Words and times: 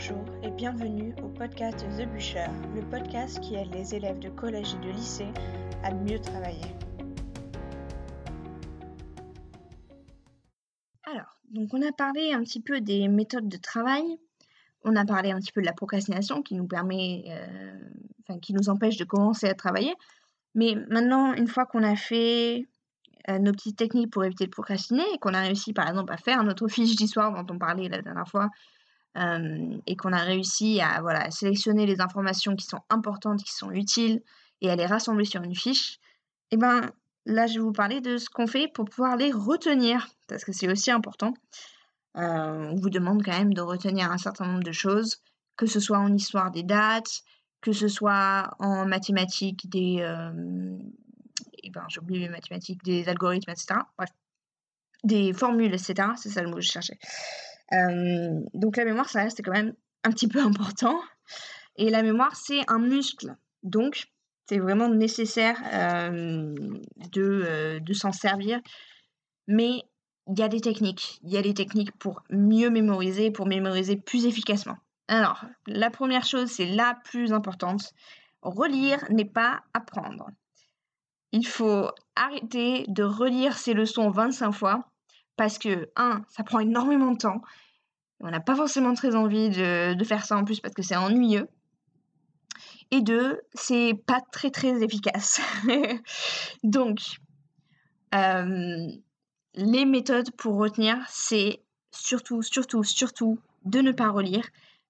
Bonjour 0.00 0.24
et 0.44 0.50
bienvenue 0.52 1.12
au 1.24 1.28
podcast 1.28 1.84
The 1.98 2.06
Butcher, 2.06 2.46
le 2.72 2.82
podcast 2.82 3.40
qui 3.40 3.56
aide 3.56 3.74
les 3.74 3.96
élèves 3.96 4.20
de 4.20 4.28
collège 4.28 4.74
et 4.74 4.86
de 4.86 4.92
lycée 4.92 5.26
à 5.82 5.92
mieux 5.92 6.20
travailler. 6.20 6.72
Alors, 11.02 11.36
donc 11.50 11.74
on 11.74 11.82
a 11.82 11.90
parlé 11.90 12.32
un 12.32 12.44
petit 12.44 12.60
peu 12.60 12.80
des 12.80 13.08
méthodes 13.08 13.48
de 13.48 13.56
travail, 13.56 14.04
on 14.84 14.94
a 14.94 15.04
parlé 15.04 15.32
un 15.32 15.40
petit 15.40 15.50
peu 15.50 15.62
de 15.62 15.66
la 15.66 15.72
procrastination 15.72 16.42
qui 16.42 16.54
nous 16.54 16.68
permet, 16.68 17.24
euh, 17.30 17.76
enfin 18.22 18.38
qui 18.38 18.54
nous 18.54 18.68
empêche 18.68 18.98
de 18.98 19.04
commencer 19.04 19.48
à 19.48 19.54
travailler. 19.54 19.94
Mais 20.54 20.76
maintenant, 20.88 21.32
une 21.32 21.48
fois 21.48 21.66
qu'on 21.66 21.82
a 21.82 21.96
fait 21.96 22.68
euh, 23.28 23.40
nos 23.40 23.50
petites 23.50 23.76
techniques 23.76 24.12
pour 24.12 24.24
éviter 24.24 24.44
de 24.44 24.52
procrastiner 24.52 25.02
et 25.12 25.18
qu'on 25.18 25.34
a 25.34 25.40
réussi 25.40 25.72
par 25.72 25.88
exemple 25.88 26.12
à 26.12 26.18
faire 26.18 26.44
notre 26.44 26.68
fiche 26.68 26.94
d'histoire 26.94 27.32
dont 27.32 27.52
on 27.52 27.58
parlait 27.58 27.88
la 27.88 28.00
dernière 28.00 28.28
fois, 28.28 28.48
et 29.86 29.96
qu'on 29.96 30.12
a 30.12 30.22
réussi 30.22 30.80
à 30.80 31.00
voilà, 31.00 31.30
sélectionner 31.30 31.86
les 31.86 32.00
informations 32.00 32.54
qui 32.56 32.66
sont 32.66 32.80
importantes, 32.90 33.42
qui 33.42 33.52
sont 33.52 33.70
utiles, 33.70 34.22
et 34.60 34.70
à 34.70 34.76
les 34.76 34.86
rassembler 34.86 35.24
sur 35.24 35.42
une 35.42 35.54
fiche, 35.54 35.98
et 36.50 36.56
ben 36.56 36.90
là, 37.26 37.46
je 37.46 37.54
vais 37.54 37.60
vous 37.60 37.72
parler 37.72 38.00
de 38.00 38.16
ce 38.16 38.28
qu'on 38.30 38.46
fait 38.46 38.68
pour 38.68 38.86
pouvoir 38.86 39.16
les 39.16 39.30
retenir, 39.32 40.08
parce 40.26 40.44
que 40.44 40.52
c'est 40.52 40.70
aussi 40.70 40.90
important. 40.90 41.34
Euh, 42.16 42.70
on 42.72 42.76
vous 42.76 42.90
demande 42.90 43.22
quand 43.22 43.36
même 43.36 43.54
de 43.54 43.60
retenir 43.60 44.10
un 44.10 44.18
certain 44.18 44.46
nombre 44.46 44.64
de 44.64 44.72
choses, 44.72 45.22
que 45.56 45.66
ce 45.66 45.78
soit 45.78 45.98
en 45.98 46.12
histoire 46.12 46.50
des 46.50 46.62
dates, 46.62 47.22
que 47.60 47.72
ce 47.72 47.88
soit 47.88 48.54
en 48.58 48.86
mathématiques 48.86 49.68
des... 49.68 49.98
Euh, 50.00 50.78
et 51.62 51.70
ben, 51.70 51.84
j'ai 51.88 52.00
oublié 52.00 52.20
les 52.20 52.28
mathématiques, 52.28 52.82
des 52.82 53.08
algorithmes, 53.08 53.50
etc. 53.50 53.80
Bref, 53.96 54.10
des 55.04 55.32
formules, 55.32 55.74
etc. 55.74 56.08
C'est 56.16 56.30
ça 56.30 56.42
le 56.42 56.48
mot 56.48 56.56
que 56.56 56.62
je 56.62 56.70
cherchais. 56.70 56.98
Euh, 57.72 58.40
donc 58.54 58.76
la 58.76 58.84
mémoire, 58.84 59.08
ça 59.08 59.22
reste 59.22 59.42
quand 59.44 59.52
même 59.52 59.74
un 60.04 60.10
petit 60.10 60.28
peu 60.28 60.40
important. 60.42 60.98
Et 61.76 61.90
la 61.90 62.02
mémoire, 62.02 62.34
c'est 62.36 62.60
un 62.68 62.78
muscle. 62.78 63.36
Donc, 63.62 64.08
c'est 64.48 64.58
vraiment 64.58 64.88
nécessaire 64.88 65.60
euh, 65.72 66.54
euh, 67.16 67.80
de 67.80 67.92
s'en 67.92 68.12
servir. 68.12 68.60
Mais 69.46 69.82
il 70.26 70.38
y 70.38 70.42
a 70.42 70.48
des 70.48 70.60
techniques. 70.60 71.20
Il 71.22 71.32
y 71.32 71.38
a 71.38 71.42
des 71.42 71.54
techniques 71.54 71.92
pour 71.98 72.22
mieux 72.30 72.70
mémoriser, 72.70 73.30
pour 73.30 73.46
mémoriser 73.46 73.96
plus 73.96 74.26
efficacement. 74.26 74.76
Alors, 75.06 75.44
la 75.66 75.90
première 75.90 76.24
chose, 76.24 76.50
c'est 76.50 76.66
la 76.66 76.98
plus 77.04 77.32
importante. 77.32 77.92
Relire 78.42 79.04
n'est 79.10 79.24
pas 79.24 79.62
apprendre. 79.72 80.28
Il 81.32 81.46
faut 81.46 81.90
arrêter 82.16 82.84
de 82.88 83.02
relire 83.02 83.56
ses 83.56 83.74
leçons 83.74 84.10
25 84.10 84.52
fois 84.52 84.90
parce 85.38 85.56
que, 85.58 85.88
un, 85.96 86.24
ça 86.28 86.42
prend 86.42 86.58
énormément 86.58 87.12
de 87.12 87.18
temps. 87.18 87.40
On 88.20 88.28
n'a 88.28 88.40
pas 88.40 88.56
forcément 88.56 88.92
très 88.92 89.14
envie 89.14 89.48
de, 89.48 90.04
faire 90.04 90.24
ça 90.24 90.36
en 90.36 90.44
plus 90.44 90.60
parce 90.60 90.74
que 90.74 90.82
c'est 90.82 90.96
ennuyeux. 90.96 91.48
Et 92.90 93.00
deux, 93.00 93.40
c'est 93.54 93.94
pas 94.06 94.20
très 94.32 94.50
très 94.50 94.82
efficace. 94.82 95.40
Donc, 96.64 96.98
les 98.12 99.84
méthodes 99.84 100.32
pour 100.32 100.56
retenir, 100.56 100.98
c'est 101.08 101.62
surtout, 101.92 102.42
surtout, 102.42 102.82
surtout 102.82 103.38
de 103.64 103.80
ne 103.80 103.92
pas 103.92 104.10
relire, 104.10 104.44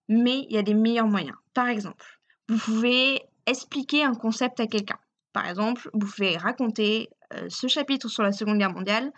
mais 0.08 0.46
il 0.48 0.52
y 0.54 0.58
a 0.58 0.62
des 0.62 0.74
meilleurs 0.74 1.08
moyens. 1.08 1.36
Par 1.52 1.68
exemple, 1.68 2.06
vous 2.48 2.58
pouvez 2.58 3.20
expliquer 3.44 4.02
un 4.04 4.14
concept 4.14 4.60
à 4.60 4.66
quelqu'un. 4.66 4.98
Par 5.34 5.46
exemple, 5.46 5.90
vous 5.92 6.06
pouvez 6.06 6.38
raconter 6.38 7.10
ce 7.48 7.66
chapitre 7.66 8.08
sur 8.08 8.22
la 8.22 8.32
Seconde 8.32 8.58
Guerre 8.58 8.72
mondiale 8.72 9.12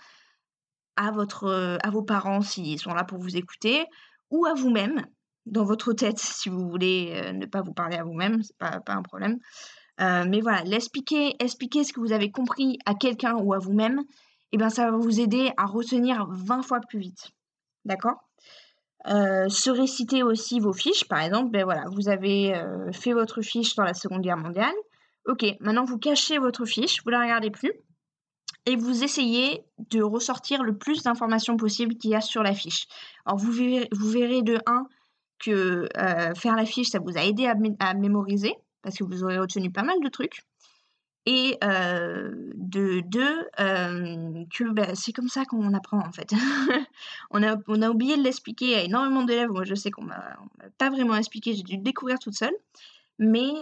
à, 0.96 1.10
votre, 1.10 1.78
à 1.82 1.90
vos 1.90 2.02
parents 2.02 2.42
s'ils 2.42 2.78
sont 2.78 2.94
là 2.94 3.04
pour 3.04 3.18
vous 3.18 3.36
écouter, 3.36 3.84
ou 4.30 4.46
à 4.46 4.54
vous-même, 4.54 5.04
dans 5.46 5.64
votre 5.64 5.92
tête, 5.92 6.18
si 6.18 6.48
vous 6.48 6.68
voulez 6.68 7.32
ne 7.32 7.46
pas 7.46 7.62
vous 7.62 7.72
parler 7.72 7.96
à 7.96 8.04
vous-même, 8.04 8.42
c'est 8.42 8.56
pas, 8.58 8.80
pas 8.80 8.94
un 8.94 9.02
problème. 9.02 9.38
Mais 9.98 10.40
voilà, 10.40 10.62
l'expliquer, 10.62 11.36
expliquer 11.40 11.84
ce 11.84 11.92
que 11.92 12.00
vous 12.00 12.12
avez 12.12 12.30
compris 12.30 12.78
à 12.86 12.94
quelqu'un 12.94 13.34
ou 13.34 13.52
à 13.52 13.58
vous-même, 13.58 14.02
eh 14.52 14.56
ben 14.56 14.70
ça 14.70 14.90
va 14.90 14.96
vous 14.96 15.20
aider 15.20 15.52
à 15.58 15.66
retenir 15.66 16.26
20 16.30 16.62
fois 16.62 16.80
plus 16.80 16.98
vite. 16.98 17.30
D'accord? 17.84 18.16
Se 19.06 19.70
réciter 19.70 20.22
aussi 20.22 20.58
vos 20.58 20.72
fiches, 20.72 21.06
par 21.06 21.20
exemple, 21.20 21.50
ben 21.50 21.64
voilà, 21.64 21.84
vous 21.92 22.08
avez 22.08 22.54
fait 22.92 23.12
votre 23.12 23.42
fiche 23.42 23.74
sur 23.74 23.82
la 23.82 23.92
Seconde 23.92 24.22
Guerre 24.22 24.38
mondiale. 24.38 24.74
Ok, 25.26 25.44
maintenant 25.60 25.84
vous 25.84 25.98
cachez 25.98 26.38
votre 26.38 26.64
fiche, 26.64 27.02
vous 27.04 27.10
la 27.10 27.20
regardez 27.20 27.50
plus 27.50 27.72
et 28.66 28.76
vous 28.76 29.02
essayez 29.02 29.64
de 29.90 30.02
ressortir 30.02 30.62
le 30.62 30.76
plus 30.76 31.02
d'informations 31.02 31.56
possible 31.56 31.96
qu'il 31.96 32.10
y 32.10 32.14
a 32.14 32.20
sur 32.20 32.42
la 32.42 32.54
fiche. 32.54 32.86
Alors 33.24 33.38
vous 33.38 33.50
verrez, 33.52 34.42
de 34.42 34.60
1 34.66 34.86
que 35.38 35.88
euh, 35.96 36.34
faire 36.34 36.56
la 36.56 36.66
fiche, 36.66 36.90
ça 36.90 36.98
vous 36.98 37.16
a 37.16 37.24
aidé 37.24 37.46
à, 37.46 37.94
mémoriser, 37.94 38.54
parce 38.82 38.96
que 38.96 39.04
vous 39.04 39.24
aurez 39.24 39.38
retenu 39.38 39.70
pas 39.70 39.82
mal 39.82 39.96
de 40.02 40.08
trucs. 40.08 40.42
Et 41.26 41.58
euh, 41.64 42.30
de 42.54 43.00
2, 43.00 43.48
euh, 43.60 44.44
que 44.54 44.72
bah, 44.72 44.94
c'est 44.94 45.12
comme 45.12 45.28
ça 45.28 45.44
qu'on 45.44 45.74
apprend 45.74 45.98
en 45.98 46.12
fait. 46.12 46.32
on, 47.30 47.42
a, 47.42 47.56
on 47.68 47.82
a 47.82 47.90
oublié 47.90 48.16
de 48.16 48.22
l'expliquer 48.22 48.74
à 48.76 48.82
énormément 48.82 49.22
d'élèves. 49.22 49.50
Moi 49.50 49.64
je 49.64 49.74
sais 49.74 49.90
qu'on 49.90 50.04
m'a 50.04 50.38
pas 50.78 50.88
vraiment 50.88 51.16
expliqué, 51.16 51.54
j'ai 51.54 51.62
dû 51.62 51.76
le 51.76 51.82
découvrir 51.82 52.18
toute 52.18 52.34
seule 52.34 52.54
mais 53.20 53.52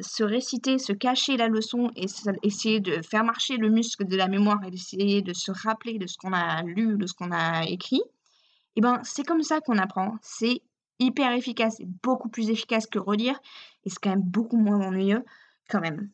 se 0.00 0.24
réciter, 0.24 0.78
se 0.78 0.94
cacher 0.94 1.36
la 1.36 1.48
leçon 1.48 1.90
et 1.94 2.06
essayer 2.42 2.80
de 2.80 3.02
faire 3.02 3.22
marcher 3.22 3.58
le 3.58 3.68
muscle 3.68 4.06
de 4.06 4.16
la 4.16 4.28
mémoire 4.28 4.64
et 4.66 4.70
d'essayer 4.70 5.20
de 5.20 5.34
se 5.34 5.52
rappeler 5.52 5.98
de 5.98 6.06
ce 6.06 6.16
qu'on 6.16 6.32
a 6.32 6.62
lu, 6.62 6.96
de 6.96 7.06
ce 7.06 7.12
qu'on 7.12 7.32
a 7.32 7.66
écrit, 7.66 8.00
et 8.00 8.78
eh 8.78 8.80
ben 8.80 8.98
c'est 9.04 9.24
comme 9.24 9.42
ça 9.42 9.60
qu'on 9.60 9.76
apprend. 9.76 10.16
C'est 10.22 10.62
hyper 10.98 11.32
efficace, 11.32 11.74
c'est 11.76 11.88
beaucoup 12.02 12.30
plus 12.30 12.48
efficace 12.48 12.86
que 12.86 12.98
relire 12.98 13.38
et 13.84 13.90
c'est 13.90 13.98
quand 14.02 14.08
même 14.08 14.22
beaucoup 14.22 14.56
moins 14.56 14.80
ennuyeux 14.80 15.22
quand 15.68 15.80
même. 15.80 16.08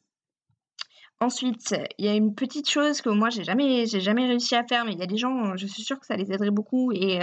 Ensuite, 1.20 1.76
il 1.98 2.06
y 2.06 2.08
a 2.08 2.14
une 2.14 2.34
petite 2.34 2.69
chose 2.69 3.00
que 3.02 3.10
moi 3.10 3.30
j'ai 3.30 3.44
jamais, 3.44 3.86
jamais 3.86 4.26
réussi 4.26 4.56
à 4.56 4.64
faire, 4.64 4.84
mais 4.84 4.94
il 4.94 4.98
y 4.98 5.02
a 5.02 5.06
des 5.06 5.16
gens, 5.16 5.56
je 5.56 5.69
suis 5.69 5.84
sûre 5.84 6.00
que 6.00 6.06
ça 6.06 6.16
les 6.16 6.32
aiderait 6.32 6.50
beaucoup 6.50 6.90
et, 6.90 7.20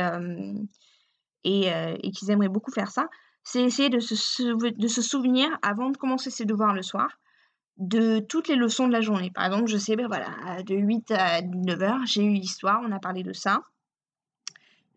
et 1.43 2.11
qu'ils 2.11 2.31
aimeraient 2.31 2.47
beaucoup 2.47 2.71
faire 2.71 2.89
ça 2.91 3.09
c'est 3.45 3.61
essayer 3.61 3.89
de 3.89 3.99
se, 3.99 4.43
de 4.71 4.87
se 4.87 5.01
souvenir 5.01 5.47
avant 5.61 5.91
de 5.91 5.97
commencer 5.97 6.31
ses 6.31 6.45
devoirs 6.45 6.73
le 6.73 6.81
soir 6.81 7.19
de 7.77 8.19
toutes 8.19 8.47
les 8.47 8.55
leçons 8.55 8.87
de 8.87 8.91
la 8.91 9.01
journée. 9.01 9.31
Par 9.31 9.45
exemple, 9.45 9.67
je 9.67 9.77
sais, 9.77 9.95
ben 9.95 10.07
voilà, 10.07 10.63
de 10.63 10.75
8 10.75 11.11
à 11.11 11.41
9 11.41 11.81
heures, 11.83 12.05
j'ai 12.05 12.23
eu 12.23 12.33
l'histoire, 12.33 12.81
on 12.83 12.91
a 12.91 12.99
parlé 12.99 13.21
de 13.21 13.33
ça. 13.33 13.61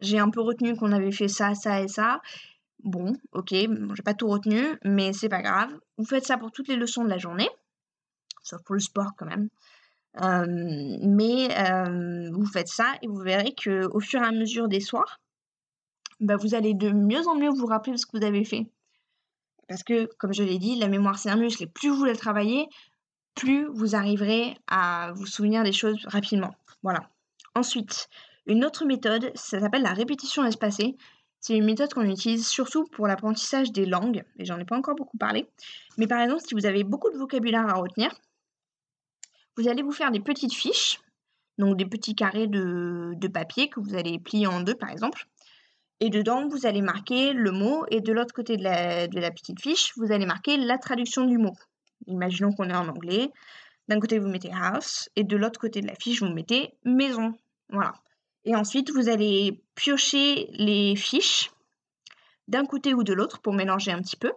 J'ai 0.00 0.18
un 0.18 0.30
peu 0.30 0.40
retenu 0.40 0.76
qu'on 0.76 0.92
avait 0.92 1.12
fait 1.12 1.28
ça, 1.28 1.54
ça 1.54 1.82
et 1.82 1.88
ça. 1.88 2.22
Bon, 2.84 3.14
ok, 3.32 3.50
j'ai 3.50 4.02
pas 4.04 4.14
tout 4.14 4.28
retenu, 4.28 4.62
mais 4.84 5.12
c'est 5.12 5.28
pas 5.28 5.42
grave. 5.42 5.76
Vous 5.98 6.04
faites 6.04 6.24
ça 6.24 6.38
pour 6.38 6.52
toutes 6.52 6.68
les 6.68 6.76
leçons 6.76 7.04
de 7.04 7.10
la 7.10 7.18
journée, 7.18 7.48
sauf 8.44 8.62
pour 8.62 8.76
le 8.76 8.80
sport 8.80 9.10
quand 9.18 9.26
même. 9.26 9.48
Euh, 10.22 10.46
mais 11.02 11.48
euh, 11.58 12.30
vous 12.32 12.46
faites 12.46 12.68
ça 12.68 12.94
et 13.02 13.08
vous 13.08 13.18
verrez 13.18 13.54
que 13.54 13.86
au 13.92 14.00
fur 14.00 14.22
et 14.22 14.26
à 14.26 14.32
mesure 14.32 14.68
des 14.68 14.80
soirs, 14.80 15.20
bah, 16.20 16.36
vous 16.36 16.54
allez 16.54 16.74
de 16.74 16.90
mieux 16.90 17.26
en 17.26 17.36
mieux 17.36 17.50
vous 17.50 17.66
rappeler 17.66 17.92
de 17.92 17.98
ce 17.98 18.06
que 18.06 18.16
vous 18.18 18.24
avez 18.24 18.44
fait. 18.44 18.66
Parce 19.68 19.82
que, 19.82 20.06
comme 20.18 20.32
je 20.32 20.42
l'ai 20.42 20.58
dit, 20.58 20.76
la 20.76 20.88
mémoire 20.88 21.18
c'est 21.18 21.30
un 21.30 21.36
muscle 21.36 21.62
et 21.62 21.66
plus 21.66 21.90
vous 21.90 22.04
la 22.04 22.16
travaillez, 22.16 22.68
plus 23.34 23.66
vous 23.66 23.94
arriverez 23.94 24.56
à 24.66 25.12
vous 25.14 25.26
souvenir 25.26 25.62
des 25.62 25.72
choses 25.72 25.98
rapidement. 26.06 26.54
Voilà. 26.82 27.08
Ensuite, 27.54 28.08
une 28.46 28.64
autre 28.64 28.84
méthode, 28.84 29.30
ça 29.34 29.60
s'appelle 29.60 29.82
la 29.82 29.92
répétition 29.92 30.44
espacée. 30.44 30.96
C'est 31.40 31.56
une 31.56 31.64
méthode 31.64 31.92
qu'on 31.92 32.08
utilise 32.08 32.48
surtout 32.48 32.84
pour 32.86 33.06
l'apprentissage 33.06 33.70
des 33.70 33.86
langues, 33.86 34.24
et 34.38 34.44
j'en 34.44 34.58
ai 34.58 34.64
pas 34.64 34.76
encore 34.76 34.96
beaucoup 34.96 35.18
parlé. 35.18 35.48
Mais 35.98 36.06
par 36.06 36.20
exemple, 36.20 36.42
si 36.46 36.54
vous 36.54 36.66
avez 36.66 36.82
beaucoup 36.82 37.10
de 37.10 37.18
vocabulaire 37.18 37.68
à 37.68 37.74
retenir, 37.74 38.12
vous 39.56 39.68
allez 39.68 39.82
vous 39.82 39.92
faire 39.92 40.10
des 40.10 40.20
petites 40.20 40.54
fiches, 40.54 41.00
donc 41.58 41.76
des 41.76 41.86
petits 41.86 42.14
carrés 42.14 42.46
de, 42.46 43.12
de 43.16 43.28
papier 43.28 43.68
que 43.68 43.80
vous 43.80 43.94
allez 43.94 44.18
plier 44.18 44.46
en 44.46 44.60
deux 44.60 44.74
par 44.74 44.90
exemple. 44.90 45.28
Et 46.00 46.10
dedans, 46.10 46.46
vous 46.48 46.66
allez 46.66 46.82
marquer 46.82 47.32
le 47.32 47.50
mot 47.50 47.84
et 47.90 48.00
de 48.00 48.12
l'autre 48.12 48.32
côté 48.32 48.56
de 48.56 48.62
la, 48.62 49.30
petite 49.30 49.60
fiche, 49.60 49.92
vous 49.96 50.12
allez 50.12 50.26
marquer 50.26 50.56
la 50.56 50.78
traduction 50.78 51.24
du 51.24 51.38
mot. 51.38 51.54
Imaginons 52.06 52.52
qu'on 52.52 52.70
est 52.70 52.76
en 52.76 52.88
anglais. 52.88 53.32
D'un 53.88 53.98
côté, 53.98 54.18
vous 54.18 54.28
mettez 54.28 54.50
house 54.52 55.08
et 55.16 55.24
de 55.24 55.36
l'autre 55.36 55.58
côté 55.58 55.80
de 55.80 55.86
la 55.86 55.94
fiche, 55.94 56.22
vous 56.22 56.32
mettez 56.32 56.74
maison. 56.84 57.34
Voilà. 57.70 57.94
Et 58.44 58.54
ensuite, 58.54 58.90
vous 58.92 59.08
allez 59.08 59.60
piocher 59.74 60.48
les 60.52 60.94
fiches 60.94 61.50
d'un 62.46 62.64
côté 62.64 62.94
ou 62.94 63.02
de 63.02 63.12
l'autre 63.12 63.40
pour 63.40 63.52
mélanger 63.52 63.90
un 63.90 64.00
petit 64.00 64.16
peu. 64.16 64.32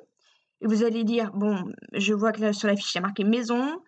Et 0.61 0.67
vous 0.67 0.83
allez 0.83 1.03
dire, 1.03 1.31
bon, 1.33 1.71
je 1.93 2.13
vois 2.13 2.31
que 2.31 2.51
sur 2.53 2.67
la 2.67 2.75
fiche, 2.75 2.93
il 2.93 2.97
y 2.97 2.99
a 2.99 3.01
marqué 3.01 3.23
maison. 3.23 3.81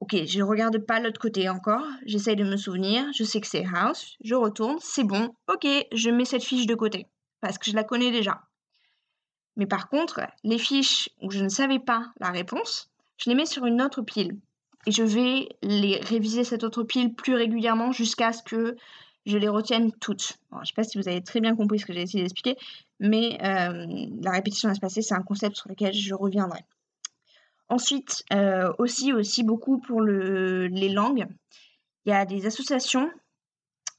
Ok, 0.00 0.16
je 0.26 0.38
ne 0.38 0.44
regarde 0.44 0.78
pas 0.78 1.00
l'autre 1.00 1.20
côté 1.20 1.48
encore. 1.48 1.84
J'essaye 2.06 2.36
de 2.36 2.44
me 2.44 2.56
souvenir. 2.56 3.04
Je 3.12 3.24
sais 3.24 3.40
que 3.40 3.46
c'est 3.46 3.64
house. 3.74 4.16
Je 4.22 4.34
retourne. 4.34 4.76
C'est 4.80 5.04
bon. 5.04 5.34
Ok, 5.48 5.66
je 5.92 6.10
mets 6.10 6.24
cette 6.24 6.44
fiche 6.44 6.66
de 6.66 6.74
côté. 6.74 7.06
Parce 7.40 7.58
que 7.58 7.70
je 7.70 7.76
la 7.76 7.84
connais 7.84 8.10
déjà. 8.10 8.42
Mais 9.56 9.66
par 9.66 9.88
contre, 9.88 10.20
les 10.44 10.58
fiches 10.58 11.08
où 11.20 11.30
je 11.30 11.42
ne 11.42 11.48
savais 11.48 11.80
pas 11.80 12.06
la 12.20 12.30
réponse, 12.30 12.90
je 13.16 13.28
les 13.28 13.34
mets 13.34 13.46
sur 13.46 13.66
une 13.66 13.82
autre 13.82 14.02
pile. 14.02 14.36
Et 14.86 14.92
je 14.92 15.02
vais 15.02 15.48
les 15.62 15.96
réviser 15.96 16.44
cette 16.44 16.62
autre 16.62 16.84
pile 16.84 17.14
plus 17.14 17.34
régulièrement 17.34 17.90
jusqu'à 17.90 18.32
ce 18.32 18.42
que 18.44 18.76
je 19.26 19.36
les 19.36 19.48
retienne 19.48 19.92
toutes. 20.00 20.38
je 20.52 20.58
ne 20.58 20.64
sais 20.64 20.72
pas 20.74 20.84
si 20.84 20.96
vous 20.96 21.08
avez 21.08 21.22
très 21.22 21.40
bien 21.40 21.54
compris 21.54 21.80
ce 21.80 21.86
que 21.86 21.92
j'ai 21.92 22.02
essayé 22.02 22.22
d'expliquer, 22.22 22.56
mais 22.98 23.36
euh, 23.42 24.06
la 24.22 24.30
répétition 24.30 24.70
espacée, 24.70 25.02
c'est 25.02 25.14
un 25.14 25.22
concept 25.22 25.56
sur 25.56 25.68
lequel 25.68 25.92
je 25.92 26.14
reviendrai. 26.14 26.60
Ensuite, 27.68 28.24
euh, 28.32 28.72
aussi, 28.78 29.12
aussi 29.12 29.42
beaucoup 29.42 29.78
pour 29.78 30.00
les 30.00 30.88
langues, 30.88 31.26
il 32.04 32.10
y 32.10 32.12
a 32.12 32.24
des 32.24 32.46
associations 32.46 33.10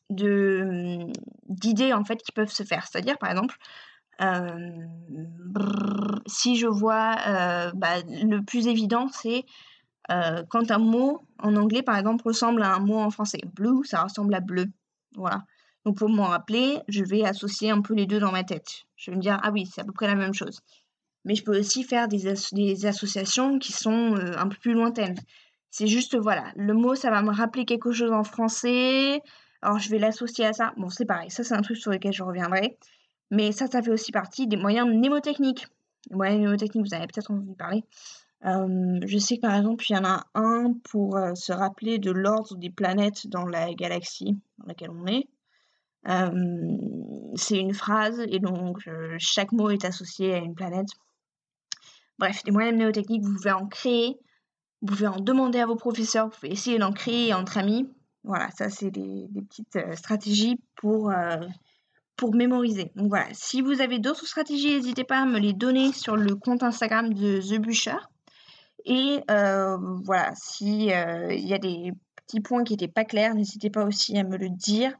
d'idées 0.10 1.94
en 1.94 2.04
fait 2.04 2.18
qui 2.18 2.32
peuvent 2.32 2.52
se 2.52 2.64
faire. 2.64 2.88
C'est-à-dire, 2.88 3.18
par 3.20 3.30
exemple, 3.30 3.56
euh, 4.22 4.48
si 6.26 6.56
je 6.56 6.68
vois, 6.68 7.16
bah, 7.76 8.02
le 8.08 8.40
plus 8.42 8.68
évident, 8.68 9.08
c'est 9.10 9.46
quand 10.08 10.72
un 10.72 10.80
mot 10.80 11.22
en 11.38 11.56
anglais, 11.56 11.84
par 11.84 11.98
exemple, 11.98 12.24
ressemble 12.26 12.64
à 12.64 12.74
un 12.74 12.80
mot 12.80 12.98
en 12.98 13.12
français. 13.12 13.42
Blue, 13.54 13.86
ça 13.86 14.02
ressemble 14.02 14.34
à 14.34 14.40
bleu. 14.40 14.66
Voilà. 15.16 15.44
Donc 15.86 15.98
pour 15.98 16.10
m'en 16.10 16.26
rappeler, 16.26 16.80
je 16.88 17.04
vais 17.04 17.24
associer 17.24 17.70
un 17.70 17.82
peu 17.82 17.94
les 17.94 18.06
deux 18.06 18.20
dans 18.20 18.32
ma 18.32 18.44
tête. 18.44 18.84
Je 18.96 19.12
vais 19.12 19.18
me 19.18 19.22
dire, 19.22 19.40
ah 19.44 19.52
oui, 19.52 19.66
c'est 19.66 19.82
à 19.82 19.84
peu 19.86 19.94
près 19.94 20.08
la 20.08 20.16
même 20.16 20.34
chose. 20.34 20.60
Mais 21.30 21.36
je 21.36 21.44
peux 21.44 21.60
aussi 21.60 21.84
faire 21.84 22.08
des, 22.08 22.26
associations 22.88 23.60
qui 23.60 23.72
sont 23.72 24.16
euh, 24.16 24.32
un 24.36 24.48
peu 24.48 24.58
plus 24.60 24.74
lointaines. 24.74 25.14
C'est 25.70 25.86
juste, 25.86 26.18
voilà, 26.18 26.52
le 26.56 26.74
mot, 26.74 26.96
ça 26.96 27.12
va 27.12 27.22
me 27.22 27.30
rappeler 27.30 27.66
quelque 27.66 27.92
chose 27.92 28.12
en 28.12 28.24
français. 28.24 29.22
Alors 29.62 29.78
je 29.78 29.92
vais 29.92 30.00
l'associer 30.00 30.48
à 30.48 30.54
ça. 30.54 30.74
Bon, 30.76 30.90
c'est 30.90 31.06
pareil, 31.06 31.30
ça 31.30 31.44
c'est 31.44 31.54
un 31.54 31.62
truc 31.62 31.78
sur 31.78 31.92
lequel 31.92 32.14
je 32.14 32.24
reviendrai. 32.24 32.80
Mais 33.30 33.52
ça, 33.52 33.68
ça 33.68 33.84
fait 33.84 33.92
aussi 33.92 34.12
partie 34.12 34.48
des 34.48 34.58
moyens 34.58 34.88
mnémotechniques. 34.88 35.68
Les 36.10 36.16
moyens 36.16 36.40
mnémotechniques, 36.40 36.88
vous 36.88 36.96
avez 36.96 37.06
peut-être 37.06 37.30
entendu 37.30 37.56
parler. 37.56 37.84
Euh, 38.48 39.00
je 39.06 39.18
sais 39.20 39.36
que 39.36 39.42
par 39.42 39.56
exemple, 39.56 39.86
il 39.88 39.94
y 39.94 39.98
en 40.00 40.06
a 40.06 40.26
un 40.34 40.74
pour 40.90 41.16
euh, 41.16 41.36
se 41.36 41.54
rappeler 41.54 42.00
de 42.00 42.10
l'ordre 42.10 42.56
des 42.56 42.72
planètes 42.72 43.28
dans 43.28 43.46
la 43.46 43.72
galaxie 43.76 44.36
dans 44.58 44.66
laquelle 44.66 44.90
on 44.90 45.06
est. 45.06 45.28
Euh, 46.08 46.78
c'est 47.36 47.60
une 47.60 47.76
phrase 47.76 48.20
et 48.20 48.40
donc 48.40 48.90
chaque 49.20 49.52
mot 49.52 49.70
est 49.70 49.86
associé 49.86 50.34
à 50.34 50.38
une 50.38 50.56
planète. 50.56 50.88
Bref, 52.20 52.44
des 52.44 52.52
moyens 52.52 52.76
mnémotechniques, 52.76 53.24
vous 53.24 53.36
pouvez 53.36 53.52
en 53.52 53.68
créer, 53.68 54.20
vous 54.82 54.88
pouvez 54.88 55.08
en 55.08 55.20
demander 55.20 55.60
à 55.60 55.66
vos 55.66 55.76
professeurs, 55.76 56.28
vous 56.28 56.36
pouvez 56.40 56.52
essayer 56.52 56.78
d'en 56.78 56.92
créer 56.92 57.34
entre 57.34 57.58
amis. 57.58 57.90
Voilà, 58.24 58.52
ça 58.52 58.70
c'est 58.70 58.92
des, 58.92 59.28
petites 59.48 59.80
stratégies 59.96 60.60
pour, 60.76 61.12
pour 62.18 62.36
mémoriser. 62.36 62.92
Donc 62.96 63.08
voilà, 63.08 63.28
si 63.32 63.62
vous 63.62 63.82
avez 63.82 63.98
d'autres 63.98 64.28
stratégies, 64.28 64.76
n'hésitez 64.76 65.06
pas 65.06 65.20
à 65.22 65.26
me 65.26 65.40
les 65.40 65.54
donner 65.54 65.94
sur 65.94 66.18
le 66.18 66.36
compte 66.36 66.62
Instagram 66.62 67.14
de 67.14 67.40
The 67.40 67.62
Butcher. 67.62 67.96
Et 68.86 69.22
euh, 69.30 69.78
voilà, 70.04 70.34
si 70.36 70.92
euh, 70.92 71.34
y 71.34 71.54
a 71.54 71.58
des 71.58 71.94
petits 72.26 72.40
points 72.42 72.64
qui 72.64 72.74
n'étaient 72.74 72.88
pas 72.88 73.06
clairs, 73.06 73.36
n'hésitez 73.36 73.70
pas 73.70 73.86
aussi 73.86 74.18
à 74.18 74.24
me 74.24 74.38
le 74.38 74.50
dire. 74.50 74.94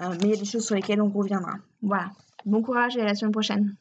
Euh, 0.00 0.16
mais 0.20 0.28
il 0.28 0.30
y 0.30 0.34
a 0.34 0.36
des 0.36 0.44
choses 0.44 0.64
sur 0.64 0.74
lesquelles 0.74 1.02
on 1.02 1.10
reviendra. 1.10 1.54
Voilà. 1.82 2.10
Bon 2.44 2.62
courage 2.62 2.96
et 2.96 3.00
à 3.00 3.04
la 3.04 3.14
semaine 3.14 3.32
prochaine. 3.32 3.76